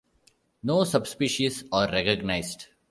[0.63, 2.65] No subspecies are recognized.